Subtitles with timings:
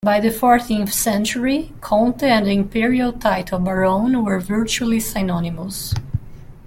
[0.03, 5.93] By the fourteenth century, "conte" and the Imperial title "barone" were virtually synonymous.